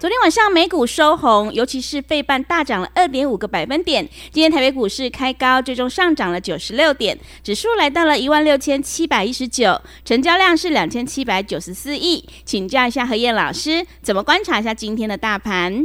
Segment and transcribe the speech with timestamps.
[0.00, 4.08] 昨天晚上美股收红，尤其是费半大涨了二点五个百分点。
[4.30, 12.24] 今天台北股市开高，最终上涨了九十六点，指数来到了一万六千七百一十九，成交量是两千七百九十四亿。
[12.44, 15.84] 请教一下何燕老师，怎么观察一下今天的大盘？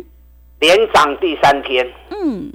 [0.60, 2.52] 连涨第三天，嗯。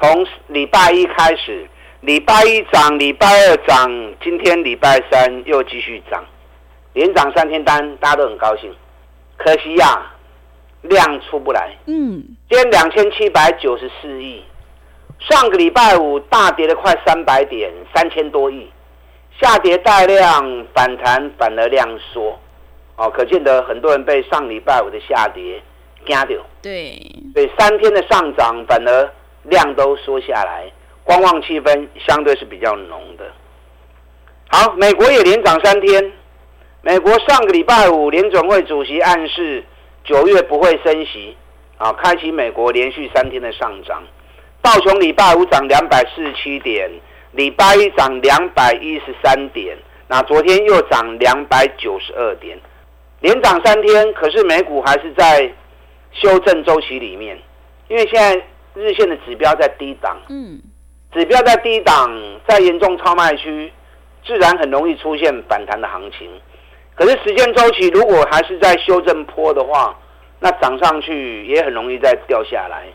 [0.00, 1.68] 从礼拜一开始，
[2.00, 3.88] 礼拜一涨，礼拜二涨，
[4.20, 6.24] 今天礼拜三又继续涨，
[6.94, 8.74] 连涨三天单，大家都很高兴。
[9.36, 10.13] 可惜呀、啊，
[10.84, 11.76] 量出不来。
[11.86, 14.42] 嗯，今天两千七百九十四亿，
[15.18, 18.70] 上个礼拜五大跌了快三百点，三千多亿，
[19.40, 22.38] 下跌带量反弹，反而量缩。
[22.96, 25.60] 哦，可见得很多人被上礼拜五的下跌
[26.06, 26.40] 惊掉。
[26.62, 26.98] 对，
[27.34, 29.10] 所以三天的上涨反而。
[29.46, 33.26] 量都缩下来，观望气氛相对是比较浓的。
[34.48, 36.12] 好，美国也连涨三天。
[36.80, 39.62] 美国上个礼拜五联总会主席暗示
[40.04, 41.36] 九月不会升息，
[41.78, 44.02] 啊，开启美国连续三天的上涨。
[44.62, 46.90] 道琼礼拜五涨两百四十七点，
[47.32, 52.56] 礼拜一涨两百一十三点，那昨天又涨两百九十二点，
[53.20, 54.12] 连涨三天。
[54.12, 55.52] 可是美股还是在
[56.12, 57.36] 修正周期里面，
[57.88, 58.40] 因为现在。
[58.76, 60.60] 日线的指标在低档，嗯，
[61.12, 62.10] 指标在低档，
[62.44, 63.72] 在严重超卖区，
[64.26, 66.28] 自然很容易出现反弹的行情。
[66.96, 69.94] 可是时间周期如果还是在修正坡的话，
[70.40, 72.86] 那涨上去也很容易再掉下来。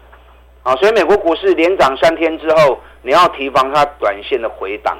[0.64, 4.98] 啊，所以美国股市连涨三天之后，你要提防它短线的回档。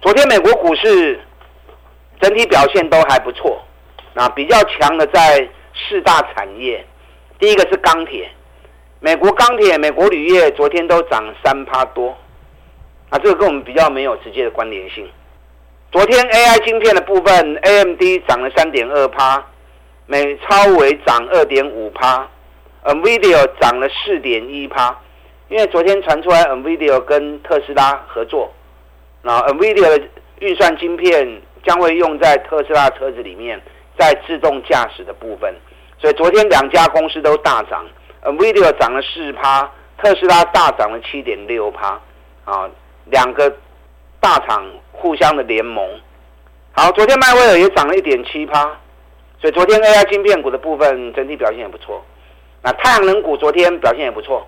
[0.00, 1.20] 昨天美国股市
[2.20, 3.60] 整体表现都还不错，
[4.14, 6.84] 那比较强的在四大产业，
[7.38, 8.28] 第一个是钢铁。
[9.00, 12.16] 美国钢铁、美国铝业昨天都涨三趴多，
[13.10, 15.08] 啊，这个跟我们比较没有直接的关联性。
[15.92, 19.42] 昨天 AI 晶片的部分，AMD 涨了三点二趴，
[20.06, 22.28] 美超微涨二点五趴
[22.84, 24.94] ，NVIDIA 涨了四点一趴。
[25.48, 28.52] 因为昨天传出来 NVIDIA 跟特斯拉合作，
[29.22, 30.08] 那 NVIDIA 的
[30.40, 33.62] 运算晶片将会用在特斯拉车子里面，
[33.96, 35.54] 在自动驾驶的部分，
[35.98, 37.86] 所以昨天两家公司都大涨。
[38.22, 39.70] NVIDIA 涨了四趴，
[40.02, 42.00] 特斯拉大涨了七点六趴，
[42.44, 42.68] 啊，
[43.04, 43.56] 两个
[44.26, 45.88] 大厂互相的联盟。
[46.72, 48.60] 好，昨天迈威尔也涨了一点七趴，
[49.40, 52.04] 所以昨天 AI 晶片股的部分整体表现也不错。
[52.60, 54.44] 那太阳能股昨天表现也不错，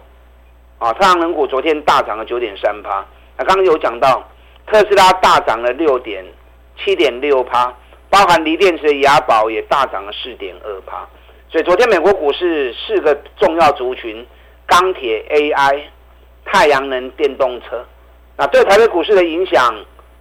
[0.81, 3.07] 啊，太阳能股昨天大涨了九点三趴。
[3.37, 4.29] 那刚刚有讲到
[4.67, 6.25] 特斯拉大涨了六点
[6.77, 7.73] 七点六趴，
[8.11, 11.09] 包含锂电池的雅宝也大涨了四点二趴。
[11.53, 14.27] 所以昨天美国股市四个重要族群：
[14.67, 15.83] 钢铁、AI、
[16.45, 17.87] 太阳能、电动车。
[18.39, 19.75] 那对台北股市的影响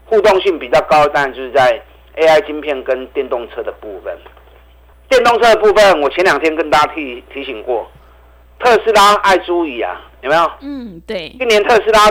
[0.05, 1.79] 互动性比较高，当然就是在
[2.15, 4.17] AI 晶片跟电动车的部分。
[5.07, 7.87] 电动车的部分，我前两天跟大家提提醒过，
[8.59, 10.51] 特斯拉爱注意啊，有没有？
[10.61, 11.29] 嗯，对。
[11.37, 12.09] 今年特斯拉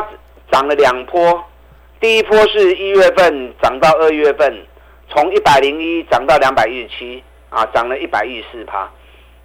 [0.52, 1.44] 涨了两波，
[2.00, 4.64] 第一波是一月份涨到二月份，
[5.08, 8.88] 从一百零一涨到两百一十七，啊，涨了一百一十四趴。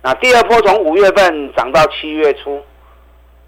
[0.04, 2.62] 那第二波从五月份涨到七月初，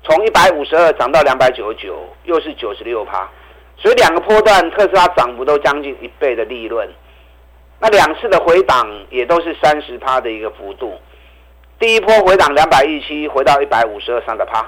[0.04, 3.30] 从一百五十二涨到两百九十九，又是九十六趴，
[3.78, 6.90] 所以两个波段特斯拉涨幅都将近一倍的利润。
[7.80, 10.94] 那两次的回档也都是三十趴的一个幅度。
[11.80, 14.66] 第一波回档两百一七，回到一百五十二，三个趴。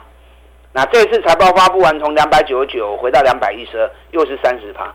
[0.71, 4.93] 那这次财报发布完，从两百九十九回到两百一十二，又是三十趴。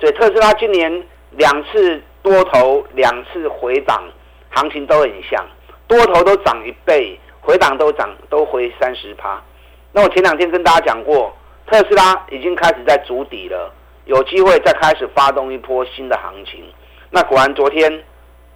[0.00, 4.02] 所以特斯拉今年两次多头，两次回档，
[4.50, 5.44] 行情都很像。
[5.86, 9.40] 多头都涨一倍，回档都涨都回三十趴。
[9.94, 11.32] 那我前两天跟大家讲过，
[11.68, 13.72] 特斯拉已经开始在筑底了，
[14.06, 16.64] 有机会再开始发动一波新的行情。
[17.10, 18.02] 那果然昨天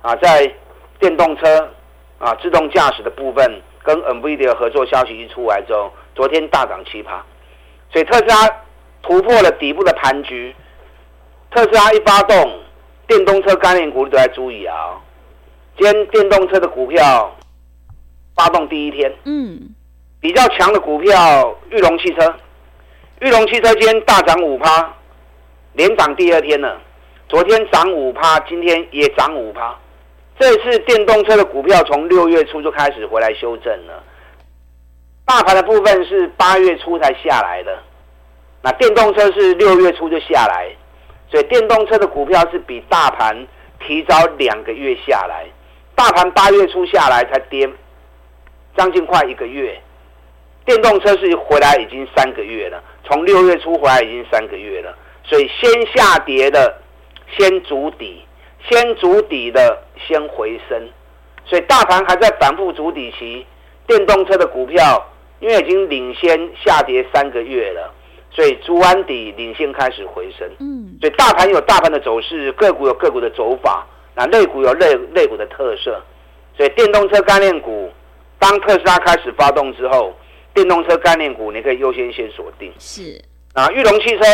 [0.02, 0.52] 啊，在
[0.99, 1.70] 电动车
[2.19, 7.25] 啊自动驾驶的部分，跟 NVIDIA 合作消息一出来之后，昨天大涨七趴。
[7.93, 8.35] 所以特斯拉
[9.00, 10.52] 突破了底部的盘局，
[11.52, 12.61] 特斯拉一发动，
[13.06, 14.75] 电动车概念股都在注意啊。
[15.79, 17.32] 今天电动车的股票
[18.35, 19.73] 发动第一天，嗯，
[20.20, 22.35] 比较强的股票，裕隆汽车，
[23.20, 24.93] 裕隆汽车今天大涨五趴，
[25.75, 26.81] 连涨第二天了。
[27.29, 29.76] 昨天涨五趴，今天也涨五趴。
[30.38, 34.03] 这次电动车的股票从六月初就开始回来修正了。
[35.25, 37.79] 大盘的部分是八月初才下来的，
[38.62, 40.69] 那电动车是六月初就下来，
[41.31, 43.47] 所以电动车的股票是比大盘
[43.79, 45.47] 提早两个月下来。
[45.94, 47.69] 大盘八月初下来才跌
[48.76, 49.79] 将近快一个月，
[50.69, 54.94] 电动车是回来已经三个月了，从六月初回来已经三个月了，
[55.25, 56.76] 所以先下跌的
[57.38, 58.23] 先筑底，
[58.69, 60.79] 先筑底的先回升，
[61.47, 63.47] 所以大盘还在反复筑底期，
[63.87, 65.05] 电动车的股票。
[65.41, 66.37] 因为已经领先
[66.67, 67.94] 下跌三个月了，
[68.32, 70.50] 所以筑完底领先开始回升。
[70.59, 73.87] 嗯，所以大盘有大盘的走势，个股有个股的走法，
[74.17, 76.03] 那类股有类类股的特色。
[76.56, 77.88] 所以电动车概念股，
[78.41, 80.12] 当特斯拉开始发动之后，
[80.58, 82.72] 电动车概念股你可以优先先锁定。
[82.81, 83.22] 是
[83.55, 84.25] 啊，裕隆汽车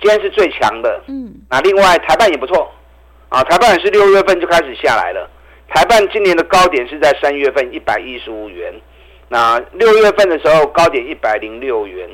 [0.00, 1.02] 今天是最强的。
[1.08, 2.72] 嗯，那另外台半也不错
[3.28, 5.28] 啊，台半也是六月份就开始下来了。
[5.68, 8.72] 台半今年的高点是在三月份一百一十五元。
[9.28, 12.08] 那六月份的时候高点一百零六元，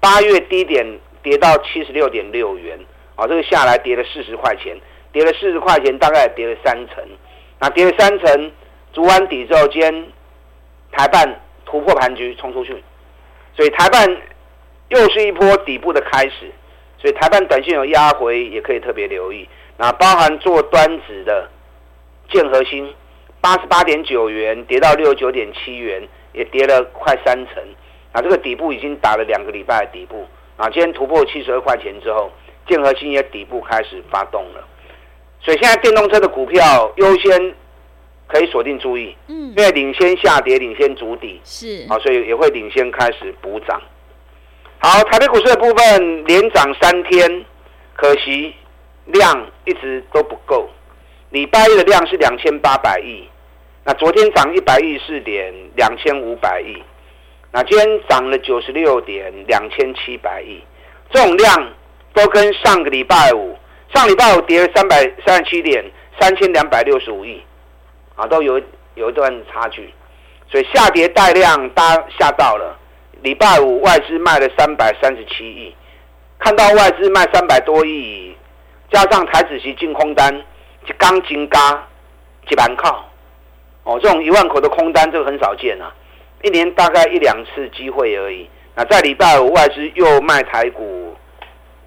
[0.00, 0.84] 八月低点
[1.22, 2.78] 跌到七十六点六元，
[3.16, 4.76] 啊，这个下来跌了四十块钱，
[5.12, 7.02] 跌了四十块钱，大概跌了三成。
[7.58, 8.52] 那跌了三成，
[8.92, 10.06] 足完底之后，今天
[10.92, 12.82] 台半突破盘局冲出去，
[13.54, 14.16] 所以台办
[14.88, 16.50] 又是一波底部的开始，
[16.96, 19.48] 所以台办短线有压回，也可以特别留意。
[19.76, 21.48] 那包含做端子的
[22.30, 22.92] 建和兴，
[23.40, 26.02] 八十八点九元跌到六十九点七元。
[26.34, 27.54] 也跌了快三成，
[28.12, 30.24] 啊，这个底部已经打了两个礼拜的底部，
[30.56, 32.30] 啊，今天突破七十二块钱之后，
[32.68, 34.62] 建和兴也底部开始发动了，
[35.40, 37.54] 所以现在电动车的股票优先
[38.28, 43.80] 可以锁定注意，嗯，因为领先下跌，领先主底，是，啊，所以也会领先开始补涨。
[44.78, 47.44] 好，台北股市的部分连涨三天，
[47.96, 48.54] 可惜
[49.06, 50.68] 量一直都不够，
[51.30, 53.26] 礼拜一的量是两千八百亿。
[53.84, 56.82] 那昨天涨一百一十四点两千五百亿，
[57.50, 60.60] 那今天涨了九十六点两千七百亿，
[61.10, 61.72] 这种量
[62.12, 63.56] 都跟上个礼拜五，
[63.94, 65.82] 上礼拜五跌了三百三十七点
[66.20, 67.42] 三千两百六十五亿，
[68.18, 68.60] 啊，都有
[68.96, 69.94] 有一段差距，
[70.50, 72.76] 所以下跌带量大家吓到了。
[73.22, 75.74] 礼拜五外资卖了三百三十七亿，
[76.38, 78.36] 看到外资卖三百多亿，
[78.90, 80.34] 加上台子期净空单
[80.84, 81.86] 就刚金嘎
[82.48, 83.08] 几板靠。
[83.84, 85.94] 哦，这种一万口的空单，这个很少见啊，
[86.42, 88.48] 一年大概一两次机会而已。
[88.74, 91.16] 那在礼拜五外资又卖台股，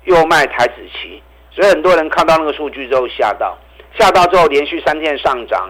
[0.05, 3.57] 又卖台子期，所以很多人看到那个数据之后吓到，
[3.97, 5.69] 吓到之后连续三天上涨，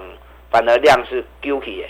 [0.51, 1.85] 反而量是 guilty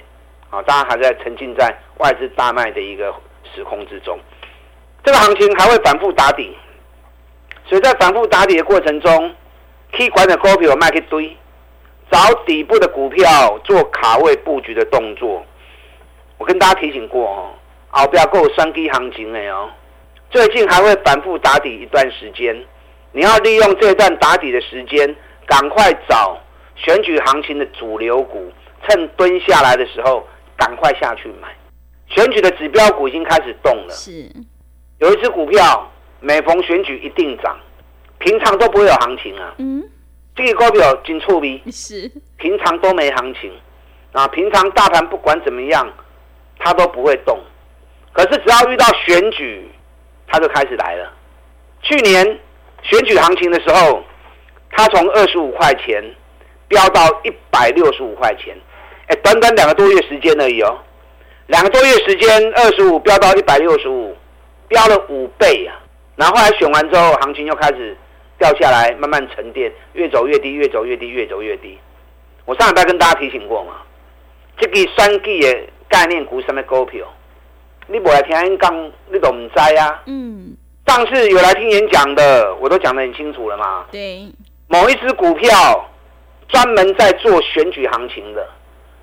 [0.50, 3.14] 啊，大家还在沉浸在外资大卖的一个
[3.54, 4.18] 时空之中，
[5.04, 6.56] 这个行情还会反复打底，
[7.66, 9.36] 所以在反复打底的过程中
[9.94, 11.36] ，K 管的股票卖一堆。
[12.12, 15.46] 找底部的股票做卡位布局的动作，
[16.38, 17.52] 我跟大家提醒过哦，
[17.88, 19.70] 后不要够三低行情的哦，
[20.30, 22.54] 最近还会反复打底一段时间，
[23.14, 25.16] 你要利用这段打底的时间，
[25.46, 26.38] 赶快找
[26.84, 28.52] 选举行情的主流股，
[28.88, 31.48] 趁蹲下来的时候赶快下去买。
[32.08, 34.30] 选举的指标股已经开始动了，是，
[35.00, 35.90] 有一只股票
[36.20, 37.58] 每逢选举一定涨，
[38.20, 39.54] 平常都不会有行情啊。
[39.60, 39.84] 嗯。
[40.34, 43.52] 这个股票真趣味，是平常都没行情
[44.14, 44.28] 啊。
[44.30, 45.88] 平常大盘不管怎么样，
[46.58, 47.38] 它都不会动。
[48.14, 49.70] 可是只要遇到选举，
[50.28, 51.14] 它就开始来了。
[51.82, 52.26] 去年
[52.82, 54.04] 选举行情的时候，
[54.72, 56.02] 它从二十五块钱
[56.72, 58.56] 飙到一百六十五块钱，
[59.08, 60.80] 哎，短短两个多月时间而已哦。
[61.48, 64.16] 两个多月时间，二十五飙到一百六十五，
[64.70, 65.76] 飙了五倍啊。
[66.16, 67.96] 然后后来选完之后，行情又开始。
[68.40, 71.78] 掉下来，慢慢沉淀，越走越低，越走越低，越走越低。
[72.46, 73.74] 我上礼拜跟大家提醒过嘛，
[74.58, 77.06] 这个三 G 的概念股什么股票，
[77.86, 80.02] 你不来听人讲，你都唔知啊。
[80.08, 80.58] 嗯。
[80.88, 83.86] 上次有来听演讲的，我都讲得很清楚了嘛。
[83.92, 84.28] 对。
[84.68, 85.88] 某一只股票
[86.52, 88.48] 专门在做选举行情的，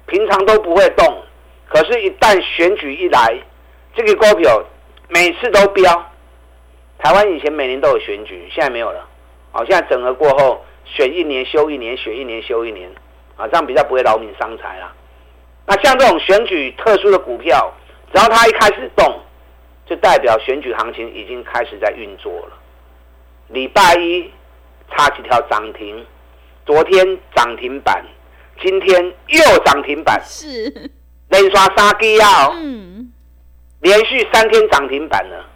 [0.07, 1.23] 平常都不会动，
[1.69, 3.39] 可是，一旦选举一来，
[3.95, 4.63] 这个股票
[5.09, 6.13] 每次都飙。
[6.99, 9.09] 台湾以前每年都有选举，现在没有了。
[9.51, 12.91] 好，现在整合过后，选一年休一年，选一年休一年，
[13.37, 14.93] 啊，这样比较不会劳民伤财啦。
[15.67, 17.73] 那像这种选举特殊的股票，
[18.13, 19.21] 只要它一开始动，
[19.87, 22.53] 就代表选举行情已经开始在运作了。
[23.49, 24.31] 礼拜一
[24.91, 26.05] 差几条涨停，
[26.69, 28.05] 昨天涨停板，
[28.61, 30.71] 今天又涨停板，是。
[31.31, 33.11] 连刷三支啊，嗯，
[33.81, 35.47] 连续三天涨停板了。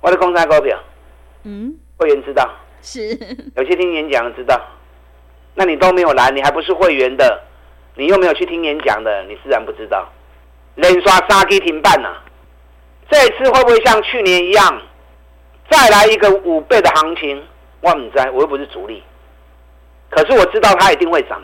[0.00, 0.78] 我的公司股票，
[1.42, 2.50] 嗯，会员知道，
[2.80, 3.10] 是。
[3.54, 4.58] 有些听演讲的知道，
[5.54, 7.42] 那你都没有来，你还不是会员的，
[7.94, 10.10] 你又没有去听演讲的，你自然不知道。
[10.76, 12.24] 连刷三基停办呐、啊，
[13.10, 14.80] 这一次会不会像去年一样，
[15.68, 17.42] 再来一个五倍的行情？
[17.82, 19.02] 我不知，我又不是主力，
[20.14, 21.42] 可是我知道它一定会涨，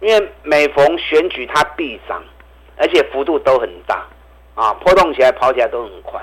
[0.00, 2.22] 因为每逢选举它必涨，
[2.76, 4.04] 而且幅度都很大，
[4.54, 6.20] 啊，波动起来跑起来都很快。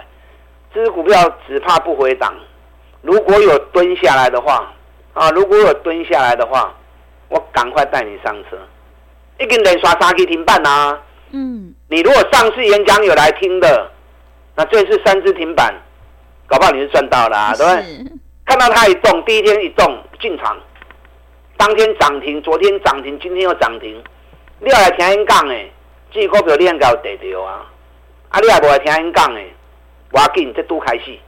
[0.74, 2.34] 这支股票只怕不回档，
[3.02, 4.72] 如果有蹲下来的话，
[5.14, 6.74] 啊，如果有蹲下来的话，
[7.28, 8.58] 我赶快带你上车。
[9.40, 11.02] 已经连刷三基停板啊！
[11.32, 13.90] 嗯，你如果上次演讲有来听的，
[14.56, 15.74] 那这次三只停板，
[16.46, 18.12] 搞不好你是赚到了啊，对不对？
[18.46, 20.56] 看到它一动，第一天一动进场，
[21.62, 24.04] 当天涨停，昨天涨停，今天又涨停。
[24.62, 25.56] 你要来听演讲的，
[26.10, 27.70] 这股票你应该有得到啊！
[28.30, 29.40] 啊，你也无来听演讲的，
[30.12, 31.20] 我要给你这都开戏，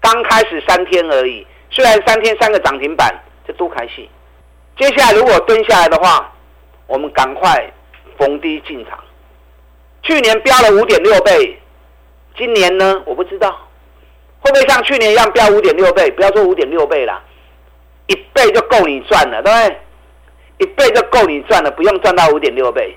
[0.00, 3.14] 刚开始三天而已，虽然三天三个涨停板，
[3.46, 4.10] 这都开戏。
[4.76, 6.28] 接下来如果蹲下来的话，
[6.88, 7.72] 我们赶快
[8.18, 8.98] 逢低进场。
[10.02, 11.56] 去年飙了五点六倍，
[12.36, 13.00] 今年呢？
[13.06, 13.56] 我不知道
[14.40, 16.10] 会不会像去年一样飙五点六倍？
[16.10, 17.22] 不要说五点六倍啦，
[18.08, 19.78] 一倍就够你赚了，对不对？
[20.58, 22.94] 一倍就够你赚了，不用赚到五点六倍。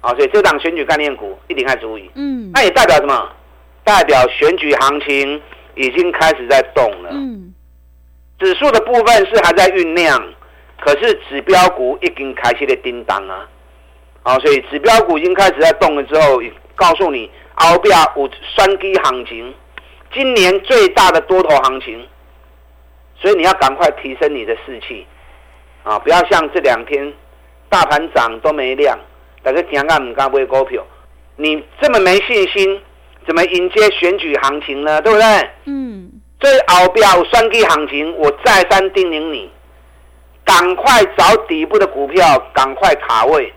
[0.00, 2.10] 啊，所以这档选举概念股一定要注意。
[2.14, 3.32] 嗯，那也代表什么？
[3.84, 5.40] 代表选举行情
[5.76, 7.08] 已经开始在动了。
[7.12, 7.54] 嗯，
[8.38, 10.22] 指数的部分是还在酝酿，
[10.80, 13.48] 可是指标股已经开始在叮当啊。
[14.22, 16.40] 好，所以指标股已经开始在动了之后，
[16.74, 19.54] 告诉你，后边有双基行情，
[20.12, 22.06] 今年最大的多头行情，
[23.24, 25.06] 所以你要赶快提升你的士气，
[25.82, 27.10] 啊，不要像这两天
[27.70, 28.98] 大盘涨都没量，
[29.42, 30.84] 大家讲啊唔敢买股票，
[31.36, 32.78] 你这么没信心，
[33.26, 35.00] 怎么迎接选举行情呢？
[35.00, 35.50] 对不对？
[35.64, 36.10] 嗯。
[36.38, 39.50] 所以后边有双基行情，我再三叮咛你，
[40.44, 43.50] 赶快找底部的股票，赶快卡位。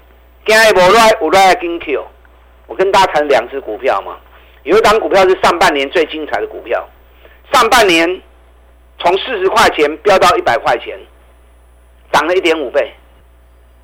[2.67, 4.15] 我跟大家谈两只股票嘛，
[4.63, 6.87] 有一档股票是上半年最精彩的股票，
[7.51, 8.21] 上半年
[8.99, 10.97] 从四十块钱飙到一百块钱，
[12.11, 12.93] 涨了一点五倍，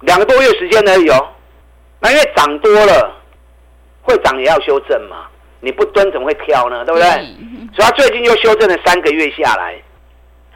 [0.02, 1.28] 两个多月时间而已哦。
[2.00, 3.16] 那因为涨多了，
[4.02, 5.28] 会涨也要修正嘛，
[5.60, 6.84] 你不蹲怎么会跳呢？
[6.84, 7.10] 对不对？
[7.74, 9.76] 所以它最近又修正了三个月下来，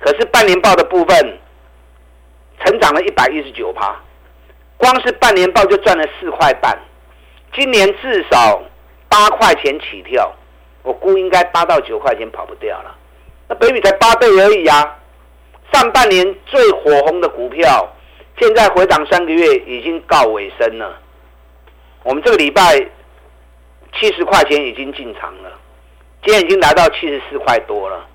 [0.02, 1.40] 可是半年报的部分
[2.66, 3.96] 成长了一百一十九趴。
[4.78, 6.78] 光是半年报就赚了四块半，
[7.54, 8.62] 今年至少
[9.08, 10.32] 八块钱起跳，
[10.84, 12.96] 我估应该八到九块钱跑不掉了。
[13.50, 14.98] 那本益比才八倍而已啊！
[15.74, 17.88] 上半年最火红的股票，
[18.40, 20.98] 现在回档三个月已经告尾声了。
[22.04, 22.78] 我们这个礼拜
[24.00, 25.52] 七十块钱已经进场了，
[26.24, 28.06] 今天已经来到七十四块多了。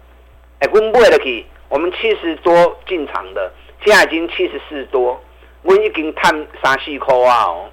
[0.60, 3.52] 哎，温布的起，我们七十多进场的，
[3.84, 5.20] 现在已经七十四多。
[5.62, 7.44] 我已经探三四块啊！
[7.44, 7.70] 哦，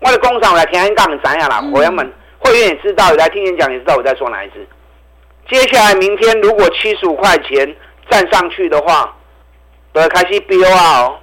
[0.00, 1.62] 我的工厂我来听演讲，怎样啦？
[1.72, 4.66] 会员们、会员也知道，来听演讲也知道我在说哪一支。
[5.48, 7.76] 接下来明天如果七十五块钱
[8.10, 9.16] 站上去的话，
[9.92, 11.00] 都要开始飙啊！
[11.02, 11.18] 哦，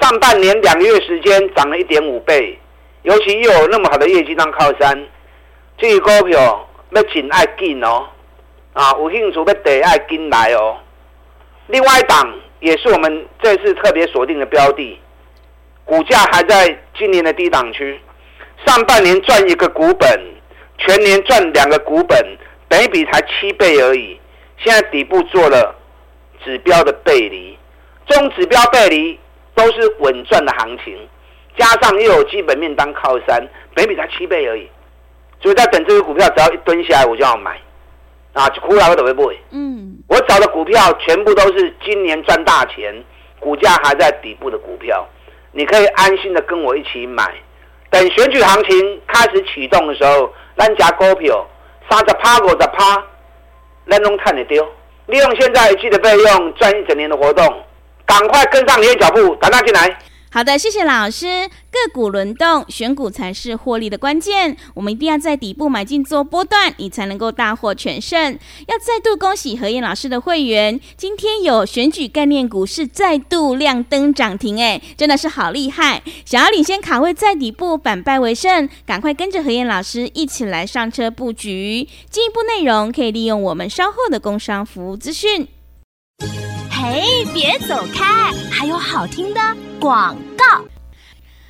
[0.00, 2.58] 上半年两个月时间涨了一点五倍，
[3.02, 5.06] 尤其又有那么好的业绩当靠山，
[5.78, 8.06] 这个股票要紧爱紧哦！
[8.72, 10.78] 啊，有兴趣要得爱紧来哦。
[11.68, 12.32] 另外一档。
[12.58, 14.98] 也是我们这次特别锁定的标的，
[15.84, 18.00] 股价还在今年的低档区，
[18.64, 20.08] 上半年赚一个股本，
[20.78, 22.18] 全年赚两个股本，
[22.68, 24.18] 本益比才七倍而已。
[24.58, 25.74] 现在底部做了
[26.44, 27.58] 指标的背离，
[28.06, 29.18] 中指标背离
[29.54, 30.96] 都是稳赚的行情，
[31.58, 34.68] 加上又有基本面当靠山，本益比才七倍而已。
[35.40, 37.58] 所以在等这个股票，只要一蹲下来，我就要买。
[38.32, 39.38] 啊，就哭了，我都会不会？
[39.50, 42.94] 嗯，我找的股票全部都是今年赚大钱，
[43.40, 45.08] 股价还在底部的股票，
[45.52, 47.34] 你可以安心的跟我一起买。
[47.88, 51.46] 等选举行情开始启动的时候，咱家股票
[51.88, 53.02] 三十趴、五十趴，
[53.88, 54.66] 咱拢看得丢。
[55.06, 57.46] 利用现在季的费用赚一整年的活动，
[58.04, 59.96] 赶快跟上你的脚步，赶快进来。
[60.30, 61.48] 好的，谢谢老师。
[61.48, 64.56] 个股轮动，选股才是获利的关键。
[64.74, 68.38] 我们一定要在底部买进做波段，你才能够大获全胜。
[68.66, 76.02] 要再度恭喜何燕老师的会员，今天有选举概念股是再度亮灯涨停，哎，真的是好厉害！
[76.24, 81.88] 想要领先卡位在底部，反败为胜，赶快跟着何燕老师一起来上车布局。
[82.10, 85.46] 进一步内容可以利用我们稍后的工商服务资讯。
[86.70, 89.40] 嘿，别走开，还有好听的
[89.80, 90.64] 广告。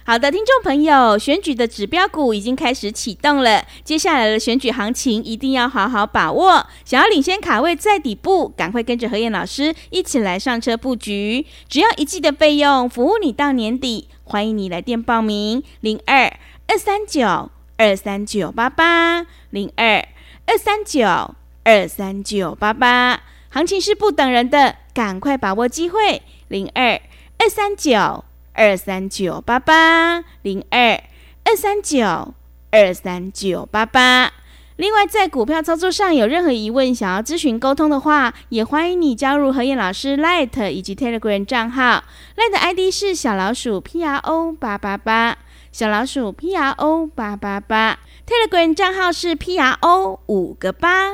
[0.05, 6.65] 好的，听众朋友，选举的指标股已经开始启动了，接下来的选举行情一定要好好把握。
[6.85, 14.09] 想要领先卡位在底部，赶快跟着何燕老师一起来上车布局，只要一季的费用，服务你到年底。
[14.23, 16.33] 欢迎你来电报名：零二
[16.69, 20.07] 二三九二三九八八零二
[20.47, 23.21] 二三九二三九八八。
[23.51, 27.01] 行情是不等人的，赶快把握机会：零二
[27.39, 28.25] 二三九。
[28.59, 30.99] 二三九八八零二
[31.45, 32.33] 二三九
[32.71, 34.33] 二三九八八。
[34.77, 42.03] 另外，在股票操作上有任何疑问，想要咨询沟通的话，也欢迎你加入何燕老师 Light 以及 Telegram 账号。
[42.35, 45.37] Light ID 是小老鼠 P R O 八八八，
[45.71, 47.99] 小老鼠 P R O 八八八。
[48.27, 51.11] Telegram 账号是 P R O 五个八。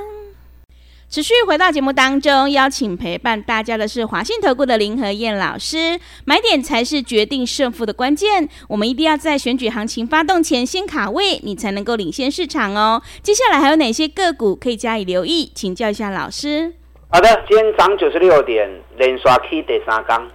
[1.12, 6.00] 持续回到节目当中，邀请陪伴大家的是华信投顾的林和燕老师。
[6.24, 13.02] 买点才是决定胜负的关键，我们一定要在选举行情发动前先卡位，你才能够领先市场哦。
[13.22, 15.52] 接下来还有哪些个股可以加以留意？
[15.54, 16.72] 请教一下老师。
[17.10, 18.66] 好的，今天涨九十六点，
[18.96, 20.26] 连刷 K 第三缸，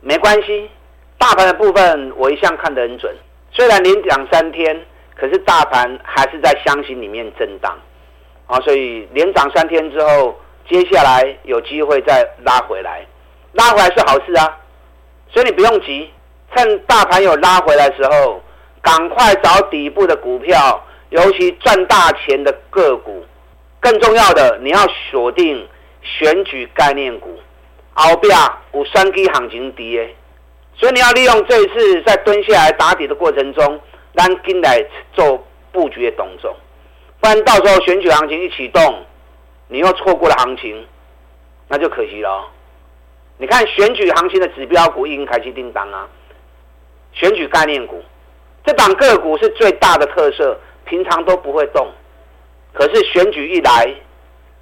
[0.00, 0.68] 没关系。
[1.16, 3.14] 大盘的部分我一向看得很准，
[3.52, 7.78] 虽然连涨三天，可是大盘还是在箱型里面震荡。
[8.46, 13.06] 啊，所以连涨三天之后，接下来有机会再拉回来，
[13.52, 14.58] 拉回来是好事啊，
[15.30, 16.10] 所以你不用急，
[16.54, 18.42] 趁大盘有拉回来的时候，
[18.82, 23.24] 赶快找底部的股票，尤其赚大钱的个股。
[23.80, 24.78] 更重要的，你要
[25.10, 25.68] 锁定
[26.02, 27.38] 选举概念股，
[27.92, 28.34] 后边
[28.72, 30.14] 有三 K 行情跌，
[30.74, 33.78] 所以你要利用这一次在蹲下来打底的过程中，
[34.14, 34.82] 让进来
[35.12, 36.56] 做布局的动作。
[37.24, 39.02] 不然到时候选举行情一启动，
[39.68, 40.86] 你又错过了行情，
[41.68, 42.50] 那就可惜了。
[43.38, 46.06] 你看选举行情的指标股已经开启叮当啊，
[47.14, 48.04] 选举概念股，
[48.62, 51.88] 这档个股是最大的特色，平常都不会动，
[52.74, 53.88] 可是选举一来，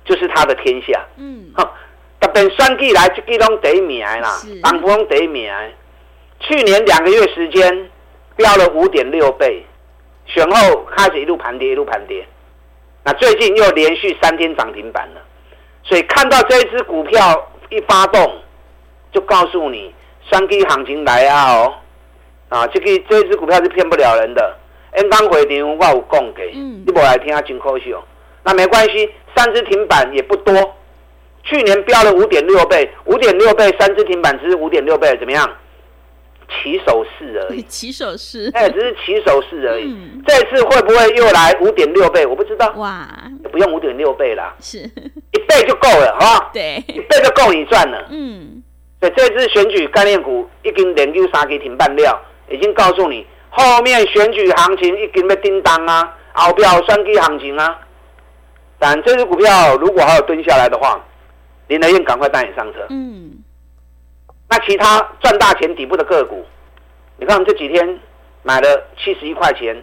[0.04, 1.04] 就是他的天下。
[1.16, 1.52] 嗯，
[2.20, 5.52] 特别选举来，这几拢第一名啦，当中第一名。
[6.38, 7.90] 去年两个月时间
[8.36, 9.66] 飙了五点六倍，
[10.26, 12.24] 选后开始一路盘跌，一路盘跌。
[13.04, 15.20] 那最近又连续三天涨停板了，
[15.82, 18.40] 所以看到这一只股票一发动，
[19.12, 19.92] 就告诉你
[20.30, 21.74] 三 K 行情来啊哦，
[22.48, 24.56] 啊，这个这一只股票是骗不了人的。
[24.92, 28.02] N 刚回电我有供给，你不来听下真可惜哦。
[28.44, 30.54] 那没关系，三只停板也不多，
[31.42, 35.50] 去年飙了五点六倍，五点六倍三只停板只是五点六倍，怎么样？
[36.62, 39.84] 起手式而已，起手式，哎，只是起手式而已。
[39.84, 42.26] 嗯、这次会不会又来五点六倍？
[42.26, 42.72] 我不知道。
[42.76, 43.08] 哇，
[43.50, 46.50] 不用五点六倍啦，是一倍就够了，好吧？
[46.52, 48.06] 对，一倍就够你赚了。
[48.10, 48.62] 嗯，
[49.00, 57.78] 所以这次选举概念股已经连续三个停板了，已经告诉你后面选举行情已经要叮当啊，后边双 K 行情啊。
[58.78, 61.00] 但这支股票如果还有蹲下来的话，
[61.68, 62.86] 林德燕赶快带你上车。
[62.90, 63.41] 嗯。
[64.52, 66.44] 那其他赚大钱底部的个股，
[67.16, 67.98] 你看我们这几天
[68.42, 69.74] 买了七十一块钱，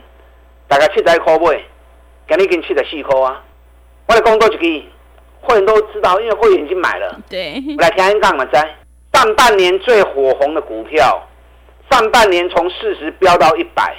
[0.67, 1.65] 大概七十块位，
[2.27, 3.43] 给你给你七十四块啊！
[4.05, 4.87] 我的工作就可以，
[5.41, 7.19] 会员都知道，因为会员已经买了。
[7.27, 8.61] 对，我来听一讲嘛，在
[9.11, 11.19] 上半年最火红的股票，
[11.89, 13.95] 上半年从四十飙到一百，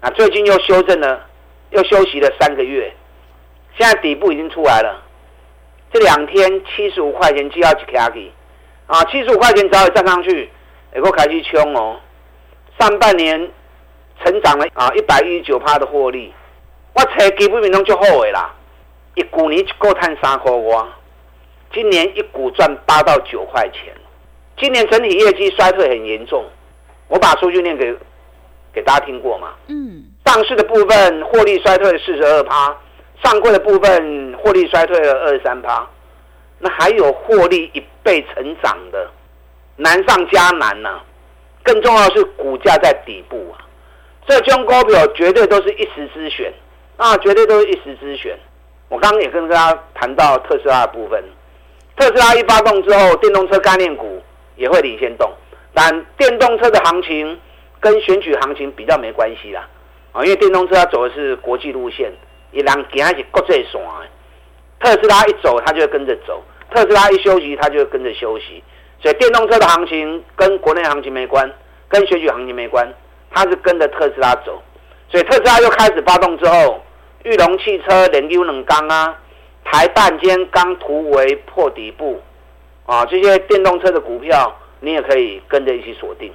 [0.00, 1.26] 啊，最近又修正了，
[1.70, 2.92] 又休息了三个月，
[3.78, 5.00] 现在底部已经出来了。
[5.92, 8.32] 这两天七十五块钱就要去卡去。
[8.88, 10.50] 啊，七十五块钱早已站上去，
[10.94, 12.00] 也够开始冲哦。
[12.80, 13.38] 上半年
[14.24, 16.32] 成长了啊，一百一十九趴的获利，
[16.94, 18.54] 我猜基本面都就好诶啦。
[19.14, 20.88] 一股你够赚三块哇，
[21.72, 23.94] 今年一股赚八到九块钱。
[24.56, 26.44] 今年整体业绩衰退很严重，
[27.08, 27.94] 我把数据念给
[28.72, 29.54] 给大家听过嘛。
[29.66, 30.04] 嗯。
[30.24, 32.74] 上市的部分获利衰退了四十二趴，
[33.22, 35.86] 上柜的部分获利衰退了二十三趴。
[36.58, 39.06] 那还有获利一倍成长的，
[39.76, 41.04] 难上加难呐、啊！
[41.62, 43.60] 更重要的是股价在底部啊，
[44.26, 46.50] 这种股票绝对都是一时之选
[46.96, 48.34] 啊，绝对都是一时之选。
[48.88, 51.22] 我刚刚也跟大家谈到特斯拉的部分，
[51.96, 54.22] 特斯拉一发动之后，电动车概念股
[54.56, 55.30] 也会领先动，
[55.74, 57.38] 但电动车的行情
[57.78, 59.68] 跟选举行情比较没关系啦，
[60.12, 62.10] 啊，因为电动车它走的是国际路线，
[62.52, 63.78] 也让其他是国际线。
[64.80, 66.40] 特斯拉一走，它就会跟着走；
[66.70, 68.62] 特斯拉一休息，它就会跟着休息。
[69.00, 71.50] 所以电动车的行情跟国内行情没关，
[71.88, 72.92] 跟选举行情没关，
[73.30, 74.62] 它是跟着特斯拉走。
[75.10, 76.82] 所以特斯拉又开始发动之后，
[77.24, 79.16] 裕隆汽车连丢冷钢啊，
[79.64, 82.20] 台半间刚突围破底部
[82.86, 86.32] 啊，这些电动车的股票你也可以跟着一起锁定。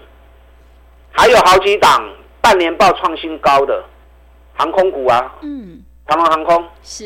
[1.12, 2.10] 还有好几档
[2.42, 3.84] 半年报创新高的
[4.56, 7.06] 航空股啊，嗯，长荣航空是，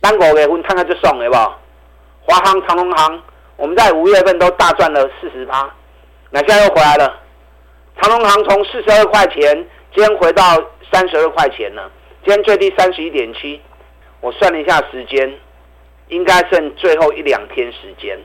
[0.00, 1.60] 单五月份看看就送了，好不好？
[2.26, 3.22] 华航、长隆航，
[3.56, 5.72] 我们在五月份都大赚了四十趴，
[6.30, 7.22] 那现在又回来了。
[8.02, 9.54] 长隆航从四十二块钱，
[9.94, 10.42] 今天回到
[10.92, 11.88] 三十二块钱了，
[12.24, 13.60] 今天最低三十一点七，
[14.20, 15.32] 我算了一下时间，
[16.08, 18.18] 应该剩最后一两天时间，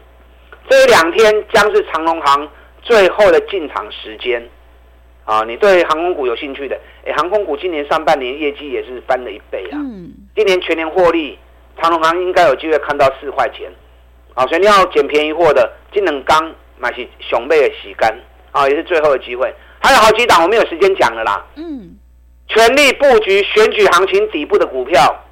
[0.67, 2.49] 这一两天将是长隆航
[2.81, 4.49] 最后的进场时间。
[5.23, 9.77] 啊，你对航空股有兴趣的，哎，航空股今年上半年业绩也是翻了一倍啊。
[9.77, 10.11] 嗯。
[10.35, 11.37] 今年全年获利，
[11.79, 13.71] 长隆航应该有机会看到四块钱。
[14.33, 18.13] 啊，所以你要捡便宜货的，金能刚买起熊背的洗干，
[18.51, 19.53] 啊，也是最后的机会。
[19.79, 21.45] 还有好几档，我没有时间讲了啦。
[21.55, 21.97] 嗯。
[22.47, 25.23] 全力布局选举行情底部的股票，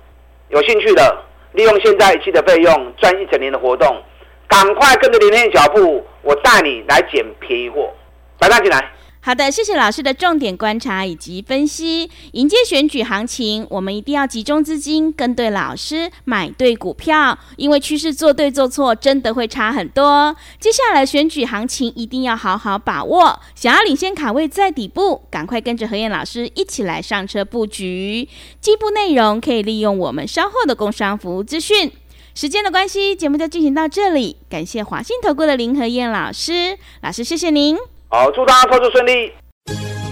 [0.49, 1.17] 有兴趣的，
[1.51, 4.01] 利用现在一期的费用赚一整年的活动，
[4.47, 7.93] 赶快跟着林天的脚步，我带你来捡便宜货，
[8.39, 8.91] 来，大家进来。
[9.21, 12.09] 好的，谢谢老师的重点观察以及分析。
[12.31, 20.33] 迎接选举行情，我们一定要集中资金，跟对老师，买对股票，因为趋势做对做错真的会差很多。
[20.57, 28.27] 接下来选举行情一定要好好把握，想要领先卡位在底部，赶快跟着何燕老师一起来上车布局。
[28.61, 31.91] 进一步内容可以利用我们稍后的工商服务资讯。
[32.33, 37.77] 时间的关系，节目就进行到这里，感谢华信投顾的林和燕老师，老师谢谢您。
[38.11, 39.31] 好，祝大家操作顺利。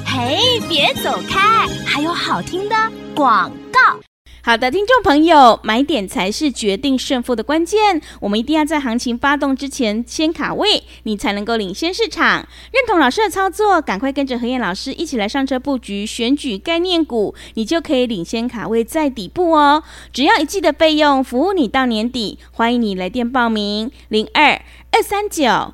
[0.05, 0.37] 嘿，
[0.69, 2.75] 别走开，还有好听的
[3.15, 3.99] 广告。
[4.43, 7.99] 好的，听众朋友，买点才是决定胜负的关键。
[8.21, 12.47] 我们一定要在行情发动之前先卡位，你才能够领先市场。
[12.71, 19.81] 认同老师的操作，赶快跟着何燕老师一起来上车布局选举概念股，你就可以领先卡位在底部哦。
[20.13, 22.37] 只要一季的费用，服务你到年底。
[22.51, 25.73] 欢迎你来电报名：零二二三九。